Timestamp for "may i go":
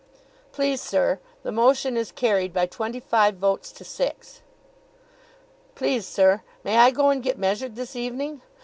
6.63-7.11